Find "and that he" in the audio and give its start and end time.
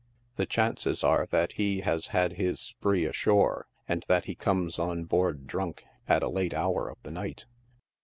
3.87-4.35